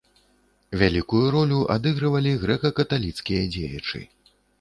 Вялікую 0.81 1.19
ролю 1.35 1.59
адыгрывалі 1.75 2.31
грэка-каталіцкія 2.45 3.43
дзеячы. 3.57 4.01